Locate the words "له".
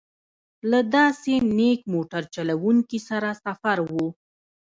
0.71-0.79